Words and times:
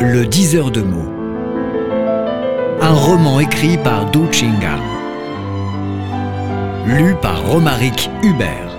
Le 0.00 0.26
diseur 0.26 0.70
de 0.70 0.82
mots. 0.82 1.10
Un 2.82 2.92
roman 2.92 3.40
écrit 3.40 3.78
par 3.78 4.10
Du 4.10 4.30
Chinga. 4.30 4.78
Lu 6.86 7.14
par 7.22 7.42
Romaric 7.46 8.10
Hubert. 8.22 8.76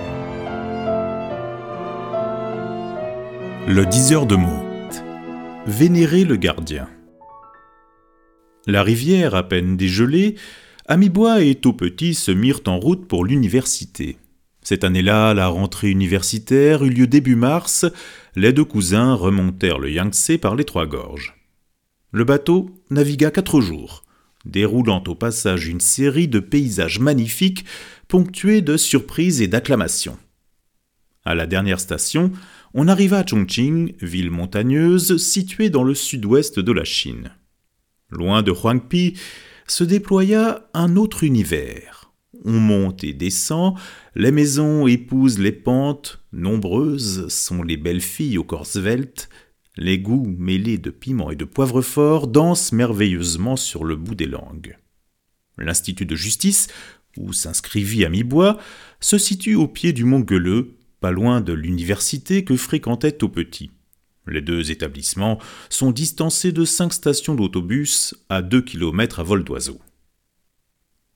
Le 3.66 3.84
diseur 3.84 4.26
de 4.26 4.36
mots. 4.36 4.64
Vénérer 5.66 6.22
le 6.22 6.36
gardien. 6.36 6.88
La 8.68 8.84
rivière 8.84 9.34
à 9.34 9.42
peine 9.42 9.76
dégelée, 9.76 10.36
Amibois 10.86 11.42
et 11.42 11.56
Petit 11.56 12.14
se 12.14 12.30
mirent 12.30 12.62
en 12.68 12.78
route 12.78 13.08
pour 13.08 13.24
l'université. 13.24 14.18
Cette 14.68 14.84
année-là, 14.84 15.32
la 15.32 15.48
rentrée 15.48 15.88
universitaire 15.88 16.84
eut 16.84 16.90
lieu 16.90 17.06
début 17.06 17.36
mars. 17.36 17.86
Les 18.36 18.52
deux 18.52 18.66
cousins 18.66 19.14
remontèrent 19.14 19.78
le 19.78 19.90
Yangtze 19.90 20.32
par 20.42 20.56
les 20.56 20.64
Trois 20.64 20.84
Gorges. 20.84 21.34
Le 22.12 22.24
bateau 22.24 22.68
navigua 22.90 23.30
quatre 23.30 23.62
jours, 23.62 24.04
déroulant 24.44 25.02
au 25.06 25.14
passage 25.14 25.68
une 25.68 25.80
série 25.80 26.28
de 26.28 26.38
paysages 26.38 27.00
magnifiques 27.00 27.64
ponctués 28.08 28.60
de 28.60 28.76
surprises 28.76 29.40
et 29.40 29.48
d'acclamations. 29.48 30.18
À 31.24 31.34
la 31.34 31.46
dernière 31.46 31.80
station, 31.80 32.30
on 32.74 32.88
arriva 32.88 33.20
à 33.20 33.26
Chongqing, 33.26 33.94
ville 34.02 34.30
montagneuse 34.30 35.16
située 35.16 35.70
dans 35.70 35.82
le 35.82 35.94
sud-ouest 35.94 36.60
de 36.60 36.72
la 36.72 36.84
Chine. 36.84 37.30
Loin 38.10 38.42
de 38.42 38.52
Huangpi 38.52 39.14
se 39.66 39.84
déploya 39.84 40.68
un 40.74 40.96
autre 40.96 41.24
univers 41.24 41.97
on 42.44 42.58
monte 42.58 43.04
et 43.04 43.12
descend, 43.12 43.74
les 44.14 44.30
maisons 44.30 44.86
épousent 44.86 45.38
les 45.38 45.52
pentes, 45.52 46.20
nombreuses 46.32 47.28
sont 47.28 47.62
les 47.62 47.76
belles 47.76 48.00
filles 48.00 48.38
au 48.38 48.44
corps 48.44 48.66
svelte, 48.66 49.28
les 49.76 49.98
goûts 49.98 50.34
mêlés 50.38 50.78
de 50.78 50.90
piment 50.90 51.30
et 51.30 51.36
de 51.36 51.44
poivre 51.44 51.82
fort 51.82 52.26
dansent 52.26 52.72
merveilleusement 52.72 53.56
sur 53.56 53.84
le 53.84 53.96
bout 53.96 54.14
des 54.14 54.26
langues. 54.26 54.76
L'Institut 55.56 56.06
de 56.06 56.16
justice, 56.16 56.68
où 57.16 57.32
s'inscrivit 57.32 58.04
à 58.04 58.08
mi-bois, 58.08 58.58
se 59.00 59.18
situe 59.18 59.54
au 59.54 59.68
pied 59.68 59.92
du 59.92 60.04
mont 60.04 60.20
Gueuleux, 60.20 60.76
pas 61.00 61.10
loin 61.10 61.40
de 61.40 61.52
l'université 61.52 62.44
que 62.44 62.56
fréquentait 62.56 63.22
au 63.22 63.28
petit. 63.28 63.70
Les 64.26 64.40
deux 64.40 64.70
établissements 64.70 65.38
sont 65.70 65.90
distancés 65.90 66.52
de 66.52 66.64
cinq 66.64 66.92
stations 66.92 67.34
d'autobus 67.34 68.14
à 68.28 68.42
deux 68.42 68.62
kilomètres 68.62 69.20
à 69.20 69.22
vol 69.22 69.44
d'oiseau. 69.44 69.78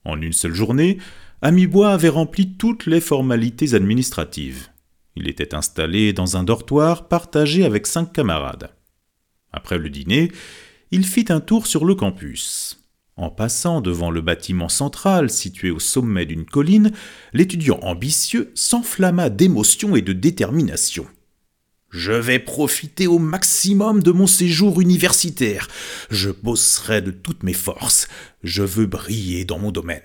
En 0.05 0.21
une 0.21 0.33
seule 0.33 0.53
journée, 0.53 0.97
Amibois 1.41 1.91
avait 1.91 2.09
rempli 2.09 2.55
toutes 2.55 2.85
les 2.85 3.01
formalités 3.01 3.73
administratives. 3.73 4.67
Il 5.15 5.27
était 5.27 5.53
installé 5.53 6.13
dans 6.13 6.37
un 6.37 6.43
dortoir 6.43 7.07
partagé 7.07 7.65
avec 7.65 7.85
cinq 7.85 8.13
camarades. 8.13 8.71
Après 9.51 9.77
le 9.77 9.89
dîner, 9.89 10.31
il 10.91 11.05
fit 11.05 11.25
un 11.29 11.39
tour 11.39 11.67
sur 11.67 11.85
le 11.85 11.95
campus. 11.95 12.79
En 13.15 13.29
passant 13.29 13.81
devant 13.81 14.09
le 14.09 14.21
bâtiment 14.21 14.69
central 14.69 15.29
situé 15.29 15.69
au 15.69 15.79
sommet 15.79 16.25
d'une 16.25 16.45
colline, 16.45 16.91
l'étudiant 17.31 17.79
ambitieux 17.83 18.51
s'enflamma 18.55 19.29
d'émotion 19.29 19.95
et 19.95 20.01
de 20.01 20.13
détermination. 20.13 21.05
Je 21.93 22.11
vais 22.11 22.39
profiter 22.39 23.05
au 23.05 23.19
maximum 23.19 24.01
de 24.01 24.11
mon 24.11 24.25
séjour 24.25 24.81
universitaire. 24.81 25.67
Je 26.09 26.31
bosserai 26.31 27.03
de 27.03 27.11
toutes 27.11 27.43
mes 27.43 27.53
forces. 27.53 28.07
Je 28.43 28.63
veux 28.63 28.87
briller 28.87 29.45
dans 29.45 29.59
mon 29.59 29.71
domaine. 29.71 30.01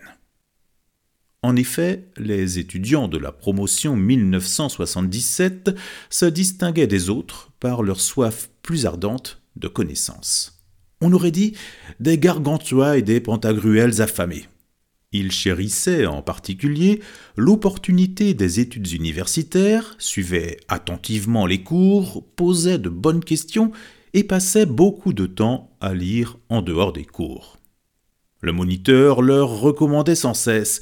En 1.42 1.56
effet, 1.56 2.04
les 2.18 2.58
étudiants 2.58 3.08
de 3.08 3.16
la 3.16 3.32
promotion 3.32 3.96
1977 3.96 5.70
se 6.10 6.26
distinguaient 6.26 6.86
des 6.86 7.08
autres 7.08 7.52
par 7.58 7.82
leur 7.82 8.02
soif 8.02 8.50
plus 8.60 8.84
ardente 8.84 9.40
de 9.56 9.68
connaissances. 9.68 10.60
On 11.00 11.12
aurait 11.14 11.30
dit 11.30 11.54
des 12.00 12.18
gargantua 12.18 12.98
et 12.98 13.02
des 13.02 13.20
pantagruels 13.20 14.02
affamés. 14.02 14.46
Il 15.12 15.32
chérissait 15.32 16.04
en 16.04 16.20
particulier 16.20 17.00
l'opportunité 17.36 18.34
des 18.34 18.60
études 18.60 18.92
universitaires, 18.92 19.94
suivait 19.98 20.58
attentivement 20.68 21.46
les 21.46 21.62
cours, 21.62 22.24
posait 22.36 22.78
de 22.78 22.90
bonnes 22.90 23.24
questions 23.24 23.72
et 24.12 24.22
passait 24.22 24.66
beaucoup 24.66 25.14
de 25.14 25.26
temps 25.26 25.70
à 25.80 25.94
lire 25.94 26.36
en 26.50 26.60
dehors 26.60 26.92
des 26.92 27.06
cours. 27.06 27.56
Le 28.40 28.52
moniteur 28.52 29.22
leur 29.22 29.60
recommandait 29.60 30.14
sans 30.14 30.34
cesse 30.34 30.80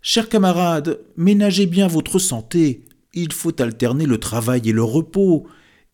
Chers 0.00 0.28
camarades, 0.28 1.00
ménagez 1.16 1.66
bien 1.66 1.88
votre 1.88 2.20
santé. 2.20 2.84
Il 3.12 3.32
faut 3.32 3.60
alterner 3.60 4.06
le 4.06 4.18
travail 4.18 4.68
et 4.68 4.72
le 4.72 4.84
repos. 4.84 5.48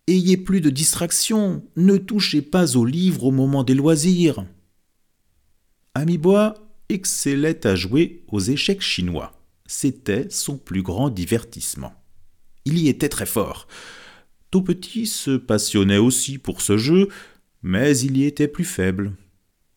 Ayez 0.06 0.37
plus 0.37 0.60
de 0.60 0.69
distractions. 0.69 1.62
Ne 1.77 1.97
touchez 1.97 2.43
pas 2.43 2.77
aux 2.77 2.84
livres 2.84 3.25
au 3.25 3.31
moment 3.31 3.65
des 3.65 3.75
loisirs. 3.75 4.44
Amibois 5.94 6.61
excellait 6.92 7.66
à 7.66 7.75
jouer 7.75 8.22
aux 8.28 8.41
échecs 8.41 8.82
chinois. 8.82 9.32
C'était 9.66 10.26
son 10.30 10.58
plus 10.58 10.82
grand 10.82 11.10
divertissement. 11.10 11.94
Il 12.64 12.78
y 12.78 12.88
était 12.88 13.08
très 13.08 13.26
fort. 13.26 13.66
Tout 14.50 14.62
petit 14.62 15.06
se 15.06 15.36
passionnait 15.36 15.98
aussi 15.98 16.38
pour 16.38 16.60
ce 16.60 16.76
jeu, 16.76 17.08
mais 17.62 17.98
il 17.98 18.16
y 18.19 18.25
était 18.25 18.48
plus 18.48 18.64
faible. 18.64 19.12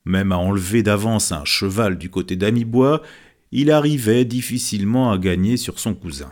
Même 0.04 0.32
à 0.32 0.38
enlever 0.38 0.84
d'avance 0.84 1.32
un 1.32 1.46
cheval 1.46 1.98
du 1.98 2.10
côté 2.10 2.36
d'Amibois, 2.36 3.02
il 3.52 3.72
arrivait 3.72 4.26
difficilement 4.26 5.12
à 5.12 5.18
gagner 5.18 5.58
sur 5.58 5.80
son 5.80 5.96
cousin. 5.96 6.30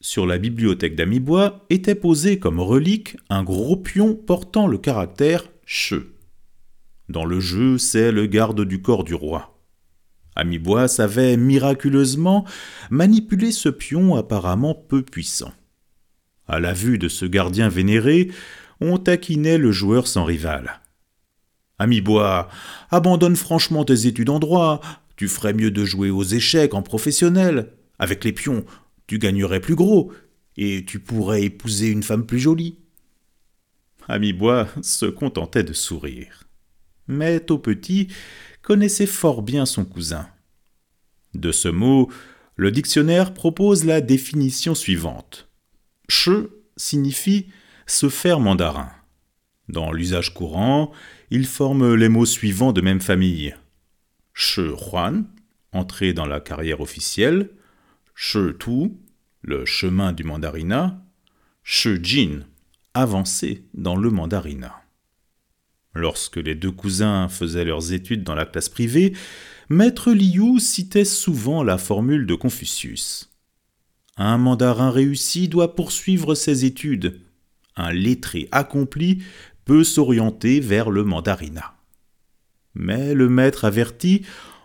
Sur 0.00 0.26
la 0.26 0.38
bibliothèque 0.38 0.94
d'Amibois 0.94 1.66
était 1.68 1.94
posé 1.96 2.38
comme 2.38 2.60
relique 2.60 3.16
un 3.28 3.42
gros 3.42 3.76
pion 3.76 4.14
portant 4.14 4.66
le 4.66 4.78
caractère 4.78 5.44
che. 5.66 5.96
Dans 7.08 7.24
le 7.24 7.40
jeu, 7.40 7.78
c'est 7.78 8.12
le 8.12 8.26
garde 8.26 8.64
du 8.64 8.80
corps 8.80 9.04
du 9.04 9.14
roi. 9.14 9.55
Amibois 10.36 10.86
savait 10.86 11.38
miraculeusement 11.38 12.44
manipuler 12.90 13.50
ce 13.50 13.70
pion 13.70 14.14
apparemment 14.16 14.74
peu 14.74 15.02
puissant. 15.02 15.52
À 16.46 16.60
la 16.60 16.74
vue 16.74 16.98
de 16.98 17.08
ce 17.08 17.24
gardien 17.24 17.68
vénéré, 17.68 18.30
on 18.80 18.98
taquinait 18.98 19.58
le 19.58 19.72
joueur 19.72 20.06
sans 20.06 20.24
rival. 20.24 20.80
Amibois, 21.78 22.48
abandonne 22.90 23.36
franchement 23.36 23.84
tes 23.84 24.06
études 24.06 24.30
en 24.30 24.38
droit, 24.38 24.80
tu 25.16 25.28
ferais 25.28 25.54
mieux 25.54 25.70
de 25.70 25.84
jouer 25.84 26.10
aux 26.10 26.22
échecs 26.22 26.74
en 26.74 26.82
professionnel. 26.82 27.72
Avec 27.98 28.22
les 28.22 28.32
pions, 28.32 28.64
tu 29.06 29.18
gagnerais 29.18 29.60
plus 29.60 29.74
gros, 29.74 30.12
et 30.58 30.84
tu 30.84 31.00
pourrais 31.00 31.42
épouser 31.42 31.88
une 31.88 32.02
femme 32.02 32.26
plus 32.26 32.38
jolie. 32.38 32.78
Amibois 34.08 34.68
se 34.82 35.06
contentait 35.06 35.64
de 35.64 35.72
sourire. 35.72 36.45
Mais 37.08 37.50
au 37.50 37.58
petit 37.58 38.08
connaissait 38.62 39.06
fort 39.06 39.42
bien 39.42 39.66
son 39.66 39.84
cousin. 39.84 40.28
De 41.34 41.52
ce 41.52 41.68
mot, 41.68 42.10
le 42.56 42.70
dictionnaire 42.70 43.34
propose 43.34 43.84
la 43.84 44.00
définition 44.00 44.74
suivante. 44.74 45.48
Che 46.08 46.48
signifie 46.76 47.46
se 47.86 48.08
faire 48.08 48.40
mandarin. 48.40 48.90
Dans 49.68 49.92
l'usage 49.92 50.32
courant, 50.32 50.92
il 51.30 51.46
forme 51.46 51.94
les 51.94 52.08
mots 52.08 52.26
suivants 52.26 52.72
de 52.72 52.80
même 52.80 53.00
famille. 53.00 53.54
Che 54.32 54.60
Huan, 54.60 55.24
entré 55.72 56.12
dans 56.12 56.26
la 56.26 56.40
carrière 56.40 56.80
officielle. 56.80 57.50
Che 58.14 58.56
Tu, 58.58 58.92
le 59.42 59.64
chemin 59.64 60.12
du 60.12 60.24
mandarinat. 60.24 61.02
Che 61.62 61.98
Jin, 62.02 62.46
avancé 62.94 63.64
dans 63.74 63.96
le 63.96 64.10
mandarinat. 64.10 64.85
Lorsque 65.96 66.36
les 66.36 66.54
deux 66.54 66.70
cousins 66.70 67.26
faisaient 67.28 67.64
leurs 67.64 67.94
études 67.94 68.22
dans 68.22 68.34
la 68.34 68.44
classe 68.44 68.68
privée, 68.68 69.14
Maître 69.70 70.12
Liu 70.12 70.60
citait 70.60 71.06
souvent 71.06 71.62
la 71.62 71.78
formule 71.78 72.26
de 72.26 72.34
Confucius. 72.34 73.30
Un 74.18 74.36
mandarin 74.36 74.90
réussi 74.90 75.48
doit 75.48 75.74
poursuivre 75.74 76.34
ses 76.34 76.66
études. 76.66 77.22
Un 77.76 77.92
lettré 77.92 78.46
accompli 78.52 79.22
peut 79.64 79.84
s'orienter 79.84 80.60
vers 80.60 80.90
le 80.90 81.02
mandarinat. 81.02 81.74
Mais 82.74 83.14
le 83.14 83.30
maître 83.30 83.64
averti 83.64 84.20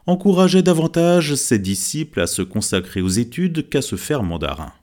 encourageait 0.07 0.63
davantage 0.63 1.35
ses 1.35 1.59
disciples 1.59 2.19
à 2.19 2.27
se 2.27 2.41
consacrer 2.41 3.01
aux 3.01 3.07
études 3.07 3.69
qu'à 3.69 3.81
se 3.81 3.95
faire 3.95 4.23
mandarin. 4.23 4.73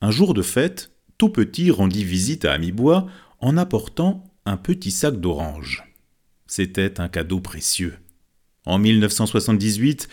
Un 0.00 0.12
jour 0.12 0.34
de 0.34 0.42
fête, 0.42 0.92
tout 1.18 1.30
petit 1.30 1.72
rendit 1.72 2.04
visite 2.04 2.44
à 2.44 2.52
Amibois 2.52 3.08
en 3.40 3.56
apportant 3.56 4.22
petit 4.54 4.92
sac 4.92 5.20
d'oranges. 5.20 5.82
C'était 6.46 7.00
un 7.00 7.08
cadeau 7.08 7.40
précieux. 7.40 7.96
En 8.64 8.78
1978, 8.78 10.08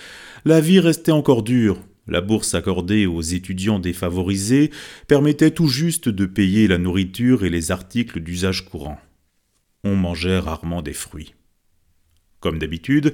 la 0.45 0.61
vie 0.61 0.79
restait 0.79 1.11
encore 1.11 1.43
dure. 1.43 1.79
La 2.07 2.21
bourse 2.21 2.55
accordée 2.55 3.05
aux 3.05 3.21
étudiants 3.21 3.79
défavorisés 3.79 4.71
permettait 5.07 5.51
tout 5.51 5.67
juste 5.67 6.09
de 6.09 6.25
payer 6.25 6.67
la 6.67 6.79
nourriture 6.79 7.45
et 7.45 7.51
les 7.51 7.71
articles 7.71 8.19
d'usage 8.19 8.65
courant. 8.65 8.99
On 9.83 9.95
mangeait 9.95 10.39
rarement 10.39 10.81
des 10.81 10.93
fruits. 10.93 11.35
Comme 12.39 12.59
d'habitude, 12.59 13.13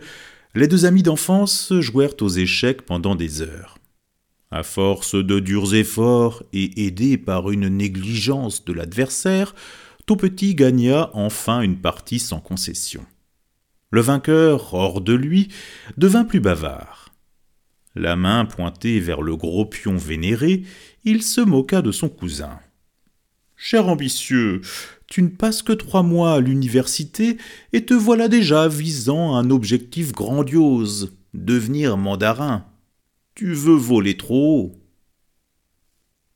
les 0.55 0.67
deux 0.67 0.85
amis 0.85 1.03
d'enfance 1.03 1.73
jouèrent 1.79 2.19
aux 2.21 2.29
échecs 2.29 2.81
pendant 2.81 3.15
des 3.15 3.41
heures. 3.41 3.77
À 4.49 4.63
force 4.63 5.13
de 5.13 5.39
durs 5.39 5.75
efforts 5.75 6.41
et 6.53 6.87
aidés 6.87 7.19
par 7.19 7.51
une 7.51 7.67
négligence 7.67 8.65
de 8.65 8.73
l'adversaire, 8.73 9.53
Petit 10.15 10.55
gagna 10.55 11.11
enfin 11.13 11.61
une 11.61 11.77
partie 11.77 12.19
sans 12.19 12.39
concession. 12.39 13.05
Le 13.91 14.01
vainqueur, 14.01 14.73
hors 14.73 15.01
de 15.01 15.13
lui, 15.13 15.49
devint 15.97 16.25
plus 16.25 16.39
bavard. 16.39 17.13
La 17.95 18.15
main 18.15 18.45
pointée 18.45 18.99
vers 18.99 19.21
le 19.21 19.35
gros 19.35 19.65
pion 19.65 19.97
vénéré, 19.97 20.63
il 21.03 21.23
se 21.23 21.41
moqua 21.41 21.81
de 21.81 21.91
son 21.91 22.09
cousin. 22.09 22.59
Cher 23.55 23.87
ambitieux, 23.87 24.61
tu 25.07 25.21
ne 25.21 25.29
passes 25.29 25.63
que 25.63 25.73
trois 25.73 26.03
mois 26.03 26.35
à 26.35 26.39
l'université 26.39 27.37
et 27.73 27.85
te 27.85 27.93
voilà 27.93 28.27
déjà 28.27 28.67
visant 28.67 29.35
un 29.35 29.49
objectif 29.49 30.11
grandiose, 30.11 31.17
devenir 31.33 31.97
mandarin. 31.97 32.65
Tu 33.35 33.53
veux 33.53 33.75
voler 33.75 34.17
trop 34.17 34.59
haut. 34.59 34.75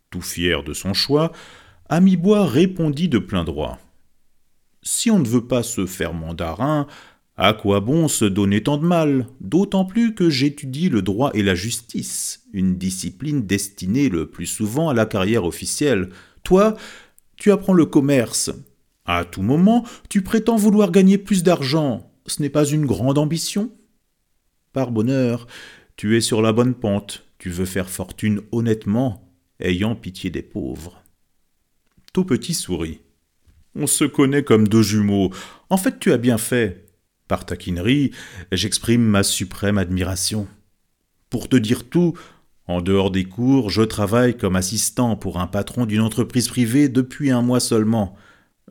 Tout 0.09 0.21
fier 0.21 0.63
de 0.63 0.73
son 0.73 0.93
choix, 0.93 1.31
Amibois 1.95 2.47
répondit 2.47 3.07
de 3.07 3.19
plein 3.19 3.43
droit. 3.43 3.77
Si 4.81 5.11
on 5.11 5.19
ne 5.19 5.27
veut 5.27 5.45
pas 5.45 5.61
se 5.61 5.85
faire 5.85 6.15
mandarin, 6.15 6.87
à 7.37 7.53
quoi 7.53 7.81
bon 7.81 8.07
se 8.07 8.25
donner 8.25 8.63
tant 8.63 8.79
de 8.79 8.85
mal, 8.87 9.27
d'autant 9.41 9.85
plus 9.85 10.15
que 10.15 10.27
j'étudie 10.27 10.89
le 10.89 11.03
droit 11.03 11.29
et 11.35 11.43
la 11.43 11.53
justice, 11.53 12.47
une 12.51 12.79
discipline 12.79 13.45
destinée 13.45 14.09
le 14.09 14.27
plus 14.27 14.47
souvent 14.47 14.89
à 14.89 14.95
la 14.95 15.05
carrière 15.05 15.45
officielle. 15.45 16.09
Toi, 16.43 16.75
tu 17.35 17.51
apprends 17.51 17.73
le 17.73 17.85
commerce. 17.85 18.49
À 19.05 19.23
tout 19.23 19.43
moment, 19.43 19.85
tu 20.09 20.23
prétends 20.23 20.55
vouloir 20.55 20.89
gagner 20.89 21.19
plus 21.19 21.43
d'argent. 21.43 22.11
Ce 22.25 22.41
n'est 22.41 22.49
pas 22.49 22.65
une 22.65 22.87
grande 22.87 23.19
ambition? 23.19 23.71
Par 24.71 24.89
bonheur, 24.89 25.45
tu 25.95 26.17
es 26.17 26.21
sur 26.21 26.41
la 26.41 26.53
bonne 26.53 26.73
pente, 26.73 27.23
tu 27.37 27.51
veux 27.51 27.65
faire 27.65 27.87
fortune 27.87 28.41
honnêtement, 28.51 29.31
ayant 29.59 29.93
pitié 29.93 30.31
des 30.31 30.41
pauvres. 30.41 31.02
Tout 32.13 32.25
petit 32.25 32.53
sourit. 32.53 33.01
On 33.75 33.87
se 33.87 34.03
connaît 34.03 34.43
comme 34.43 34.67
deux 34.67 34.83
jumeaux. 34.83 35.31
En 35.71 35.77
fait, 35.77 35.99
tu 35.99 36.11
as 36.11 36.17
bien 36.17 36.37
fait. 36.37 36.85
Par 37.27 37.43
taquinerie, 37.43 38.11
j'exprime 38.51 39.01
ma 39.01 39.23
suprême 39.23 39.79
admiration. 39.79 40.47
Pour 41.31 41.49
te 41.49 41.55
dire 41.55 41.89
tout, 41.89 42.13
en 42.67 42.81
dehors 42.81 43.09
des 43.09 43.23
cours, 43.23 43.71
je 43.71 43.81
travaille 43.81 44.37
comme 44.37 44.55
assistant 44.55 45.15
pour 45.15 45.39
un 45.39 45.47
patron 45.47 45.87
d'une 45.87 46.01
entreprise 46.01 46.49
privée 46.49 46.87
depuis 46.87 47.31
un 47.31 47.41
mois 47.41 47.59
seulement. 47.59 48.15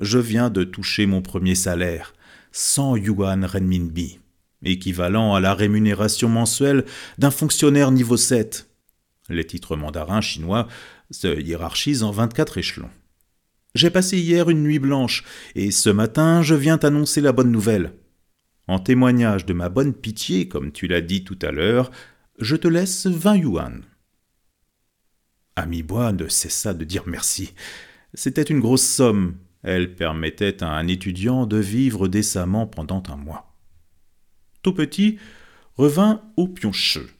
Je 0.00 0.20
viens 0.20 0.48
de 0.48 0.62
toucher 0.62 1.06
mon 1.06 1.20
premier 1.20 1.56
salaire, 1.56 2.14
100 2.52 2.94
yuan 2.96 3.44
renminbi, 3.44 4.20
équivalent 4.62 5.34
à 5.34 5.40
la 5.40 5.54
rémunération 5.54 6.28
mensuelle 6.28 6.84
d'un 7.18 7.32
fonctionnaire 7.32 7.90
niveau 7.90 8.16
7. 8.16 8.70
Les 9.28 9.44
titres 9.44 9.74
mandarins 9.74 10.20
chinois 10.20 10.68
se 11.10 11.40
hiérarchisent 11.40 12.04
en 12.04 12.12
24 12.12 12.58
échelons. 12.58 12.90
J'ai 13.74 13.90
passé 13.90 14.18
hier 14.18 14.50
une 14.50 14.62
nuit 14.62 14.78
blanche, 14.78 15.24
et 15.54 15.70
ce 15.70 15.88
matin 15.88 16.42
je 16.42 16.54
viens 16.54 16.78
t'annoncer 16.78 17.20
la 17.20 17.32
bonne 17.32 17.50
nouvelle. 17.50 17.94
En 18.68 18.78
témoignage 18.78 19.46
de 19.46 19.54
ma 19.54 19.68
bonne 19.68 19.94
pitié, 19.94 20.46
comme 20.48 20.72
tu 20.72 20.86
l'as 20.86 21.00
dit 21.00 21.24
tout 21.24 21.38
à 21.42 21.50
l'heure, 21.50 21.90
je 22.38 22.56
te 22.56 22.68
laisse 22.68 23.06
vingt 23.06 23.36
yuan. 23.36 23.82
Ami 25.56 25.82
Bois 25.82 26.12
ne 26.12 26.28
cessa 26.28 26.74
de 26.74 26.84
dire 26.84 27.04
merci. 27.06 27.54
C'était 28.14 28.42
une 28.42 28.60
grosse 28.60 28.86
somme. 28.86 29.36
Elle 29.62 29.94
permettait 29.94 30.62
à 30.62 30.70
un 30.70 30.86
étudiant 30.88 31.46
de 31.46 31.58
vivre 31.58 32.08
décemment 32.08 32.66
pendant 32.66 33.02
un 33.08 33.16
mois. 33.16 33.54
Tout 34.62 34.72
petit 34.72 35.18
revint 35.76 36.22
au 36.36 36.48
pioncheux. 36.48 37.10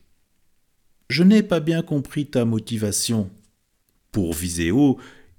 Je 1.08 1.22
n'ai 1.22 1.42
pas 1.42 1.60
bien 1.60 1.82
compris 1.82 2.26
ta 2.26 2.44
motivation. 2.44 3.30
Pour 4.12 4.32
viser 4.32 4.70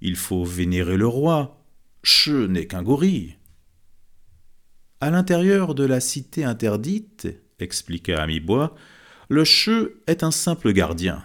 il 0.04 0.18
faut 0.18 0.44
vénérer 0.44 0.98
le 0.98 1.08
roi. 1.08 1.66
Che 2.04 2.48
n'est 2.48 2.68
qu'un 2.68 2.84
gorille. 2.84 3.38
À 5.00 5.10
l'intérieur 5.10 5.74
de 5.74 5.86
la 5.86 6.02
cité 6.02 6.44
interdite, 6.44 7.28
expliqua 7.60 8.22
Amibois, 8.22 8.76
le 9.30 9.46
che 9.46 9.96
est 10.06 10.24
un 10.24 10.32
simple 10.32 10.74
gardien. 10.74 11.24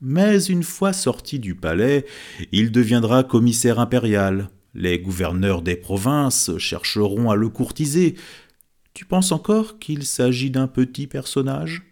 Mais 0.00 0.44
une 0.44 0.62
fois 0.62 0.92
sorti 0.92 1.40
du 1.40 1.56
palais, 1.56 2.06
il 2.52 2.70
deviendra 2.70 3.24
commissaire 3.24 3.80
impérial. 3.80 4.48
Les 4.74 4.98
gouverneurs 5.00 5.62
des 5.62 5.76
provinces 5.76 6.56
chercheront 6.58 7.30
à 7.30 7.36
le 7.36 7.48
courtiser. 7.48 8.14
Tu 8.94 9.04
penses 9.04 9.32
encore 9.32 9.80
qu'il 9.80 10.04
s'agit 10.04 10.50
d'un 10.50 10.68
petit 10.68 11.08
personnage? 11.08 11.82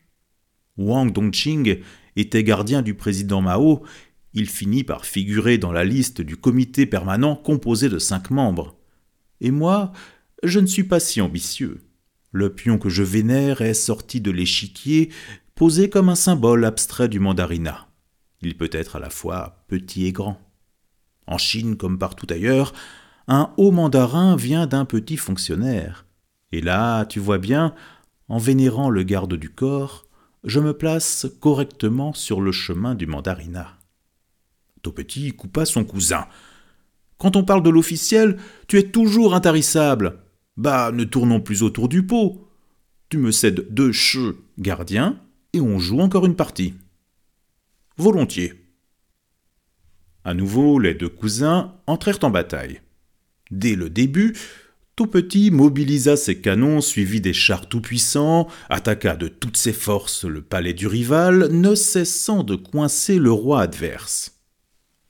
Wang 0.76 1.12
Dongqing 1.12 1.80
était 2.16 2.44
gardien 2.44 2.82
du 2.82 2.94
président 2.94 3.42
Mao 3.42 3.82
il 4.32 4.48
finit 4.48 4.84
par 4.84 5.04
figurer 5.04 5.58
dans 5.58 5.72
la 5.72 5.84
liste 5.84 6.20
du 6.20 6.36
comité 6.36 6.86
permanent 6.86 7.36
composé 7.36 7.88
de 7.88 7.98
cinq 7.98 8.30
membres. 8.30 8.76
Et 9.40 9.50
moi, 9.50 9.92
je 10.42 10.60
ne 10.60 10.66
suis 10.66 10.84
pas 10.84 11.00
si 11.00 11.20
ambitieux. 11.20 11.80
Le 12.32 12.54
pion 12.54 12.78
que 12.78 12.88
je 12.88 13.02
vénère 13.02 13.60
est 13.60 13.74
sorti 13.74 14.20
de 14.20 14.30
l'échiquier, 14.30 15.10
posé 15.54 15.90
comme 15.90 16.08
un 16.08 16.14
symbole 16.14 16.64
abstrait 16.64 17.08
du 17.08 17.18
mandarinat. 17.18 17.88
Il 18.40 18.56
peut 18.56 18.70
être 18.72 18.96
à 18.96 19.00
la 19.00 19.10
fois 19.10 19.64
petit 19.68 20.06
et 20.06 20.12
grand. 20.12 20.40
En 21.26 21.38
Chine, 21.38 21.76
comme 21.76 21.98
partout 21.98 22.26
ailleurs, 22.30 22.72
un 23.28 23.52
haut 23.56 23.70
mandarin 23.70 24.36
vient 24.36 24.66
d'un 24.66 24.84
petit 24.84 25.16
fonctionnaire. 25.16 26.06
Et 26.52 26.60
là, 26.60 27.04
tu 27.04 27.20
vois 27.20 27.38
bien, 27.38 27.74
en 28.28 28.38
vénérant 28.38 28.90
le 28.90 29.02
garde 29.02 29.34
du 29.34 29.50
corps, 29.50 30.06
je 30.44 30.60
me 30.60 30.72
place 30.72 31.26
correctement 31.40 32.12
sur 32.12 32.40
le 32.40 32.52
chemin 32.52 32.94
du 32.94 33.06
mandarinat. 33.06 33.79
Petit 34.88 35.32
coupa 35.32 35.66
son 35.66 35.84
cousin. 35.84 36.26
Quand 37.18 37.36
on 37.36 37.44
parle 37.44 37.62
de 37.62 37.70
l'officiel, 37.70 38.38
tu 38.66 38.78
es 38.78 38.84
toujours 38.84 39.34
intarissable. 39.34 40.20
Bah, 40.56 40.90
ne 40.92 41.04
tournons 41.04 41.40
plus 41.40 41.62
autour 41.62 41.88
du 41.88 42.06
pot. 42.06 42.48
Tu 43.10 43.18
me 43.18 43.30
cèdes 43.30 43.66
deux 43.70 43.92
cheveux 43.92 44.38
gardiens 44.58 45.20
et 45.52 45.60
on 45.60 45.78
joue 45.78 46.00
encore 46.00 46.26
une 46.26 46.36
partie. 46.36 46.74
Volontiers. 47.98 48.54
À 50.24 50.34
nouveau, 50.34 50.78
les 50.78 50.94
deux 50.94 51.08
cousins 51.08 51.74
entrèrent 51.86 52.22
en 52.22 52.30
bataille. 52.30 52.80
Dès 53.50 53.74
le 53.74 53.90
début, 53.90 54.36
tout 54.96 55.06
petit 55.06 55.50
mobilisa 55.50 56.16
ses 56.16 56.40
canons 56.40 56.80
suivis 56.80 57.20
des 57.20 57.32
chars 57.32 57.68
tout-puissants, 57.68 58.48
attaqua 58.68 59.16
de 59.16 59.28
toutes 59.28 59.56
ses 59.56 59.72
forces 59.72 60.24
le 60.24 60.42
palais 60.42 60.74
du 60.74 60.86
rival, 60.86 61.48
ne 61.50 61.74
cessant 61.74 62.44
de 62.44 62.54
coincer 62.54 63.18
le 63.18 63.32
roi 63.32 63.62
adverse. 63.62 64.39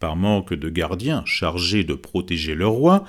Par 0.00 0.16
manque 0.16 0.54
de 0.54 0.71
gardiens 0.71 1.23
chargés 1.26 1.85
de 1.85 1.95
protéger 1.95 2.54
le 2.54 2.66
roi, 2.66 3.04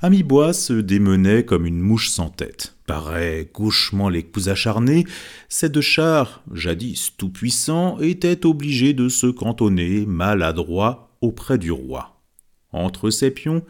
Amibois 0.00 0.52
se 0.52 0.72
démenait 0.72 1.44
comme 1.44 1.64
une 1.64 1.78
mouche 1.78 2.10
sans 2.10 2.28
tête. 2.28 2.74
Parait 2.86 3.48
gauchement 3.54 4.08
les 4.08 4.24
coups 4.24 4.48
acharnés, 4.48 5.06
ces 5.48 5.68
deux 5.68 5.80
chars, 5.80 6.42
jadis 6.52 7.16
tout-puissants, 7.16 8.00
étaient 8.00 8.44
obligés 8.44 8.94
de 8.94 9.08
se 9.08 9.28
cantonner 9.28 10.04
maladroits 10.06 11.16
auprès 11.20 11.56
du 11.56 11.70
roi. 11.70 12.20
Entre 12.72 13.10
ces 13.10 13.30
pions, 13.30 13.64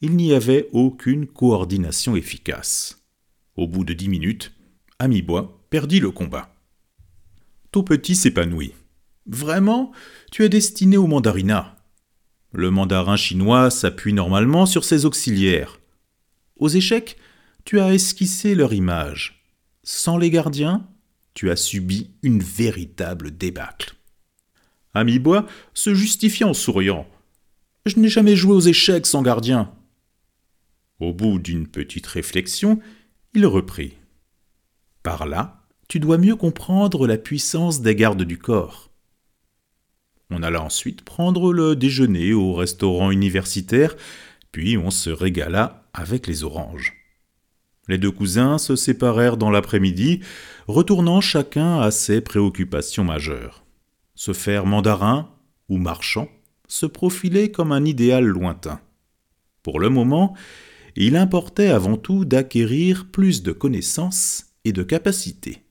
il 0.00 0.14
n'y 0.14 0.32
avait 0.32 0.68
aucune 0.72 1.26
coordination 1.26 2.14
efficace. 2.14 3.04
Au 3.56 3.66
bout 3.66 3.84
de 3.84 3.92
dix 3.92 4.08
minutes, 4.08 4.52
Amibois 5.00 5.66
perdit 5.68 5.98
le 5.98 6.12
combat. 6.12 6.54
Tout 7.72 7.82
petit 7.82 8.14
s'épanouit. 8.14 8.72
Vraiment, 9.26 9.90
tu 10.30 10.44
es 10.44 10.48
destiné 10.48 10.96
au 10.96 11.08
mandarinat. 11.08 11.73
Le 12.54 12.70
mandarin 12.70 13.16
chinois 13.16 13.68
s'appuie 13.68 14.12
normalement 14.12 14.64
sur 14.64 14.84
ses 14.84 15.06
auxiliaires. 15.06 15.80
Aux 16.56 16.68
échecs, 16.68 17.16
tu 17.64 17.80
as 17.80 17.92
esquissé 17.92 18.54
leur 18.54 18.72
image. 18.72 19.44
Sans 19.82 20.16
les 20.16 20.30
gardiens, 20.30 20.86
tu 21.34 21.50
as 21.50 21.56
subi 21.56 22.10
une 22.22 22.40
véritable 22.40 23.36
débâcle. 23.36 23.96
Amibois 24.94 25.46
se 25.74 25.94
justifia 25.94 26.46
en 26.46 26.54
souriant. 26.54 27.08
Je 27.86 27.98
n'ai 27.98 28.08
jamais 28.08 28.36
joué 28.36 28.54
aux 28.54 28.60
échecs 28.60 29.06
sans 29.06 29.22
gardien. 29.22 29.72
Au 31.00 31.12
bout 31.12 31.40
d'une 31.40 31.66
petite 31.66 32.06
réflexion, 32.06 32.78
il 33.34 33.46
reprit. 33.46 33.94
Par 35.02 35.26
là, 35.26 35.60
tu 35.88 35.98
dois 35.98 36.18
mieux 36.18 36.36
comprendre 36.36 37.08
la 37.08 37.18
puissance 37.18 37.82
des 37.82 37.96
gardes 37.96 38.22
du 38.22 38.38
corps. 38.38 38.90
On 40.30 40.42
alla 40.42 40.62
ensuite 40.62 41.02
prendre 41.02 41.52
le 41.52 41.76
déjeuner 41.76 42.32
au 42.32 42.54
restaurant 42.54 43.10
universitaire, 43.10 43.96
puis 44.52 44.78
on 44.78 44.90
se 44.90 45.10
régala 45.10 45.88
avec 45.92 46.26
les 46.26 46.44
oranges. 46.44 46.94
Les 47.88 47.98
deux 47.98 48.10
cousins 48.10 48.58
se 48.58 48.76
séparèrent 48.76 49.36
dans 49.36 49.50
l'après-midi, 49.50 50.20
retournant 50.66 51.20
chacun 51.20 51.80
à 51.80 51.90
ses 51.90 52.20
préoccupations 52.20 53.04
majeures. 53.04 53.64
Se 54.14 54.32
faire 54.32 54.64
mandarin 54.64 55.30
ou 55.68 55.76
marchand 55.76 56.28
se 56.66 56.86
profilait 56.86 57.50
comme 57.50 57.72
un 57.72 57.84
idéal 57.84 58.24
lointain. 58.24 58.80
Pour 59.62 59.80
le 59.80 59.90
moment, 59.90 60.34
il 60.96 61.16
importait 61.16 61.68
avant 61.68 61.96
tout 61.96 62.24
d'acquérir 62.24 63.06
plus 63.10 63.42
de 63.42 63.52
connaissances 63.52 64.46
et 64.64 64.72
de 64.72 64.82
capacités. 64.82 65.63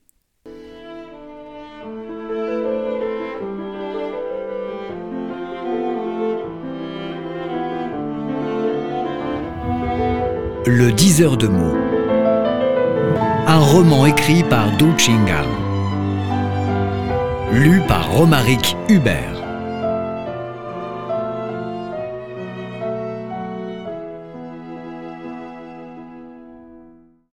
Le 10.66 10.92
10 10.92 11.20
heures 11.20 11.36
de 11.36 11.46
mots. 11.46 11.76
Un 13.46 13.58
roman 13.58 14.06
écrit 14.06 14.42
par 14.42 14.74
Du 14.78 14.86
Chingal. 14.96 15.44
Lu 17.52 17.82
par 17.86 18.10
Romaric 18.10 18.74
Hubert. 18.88 19.33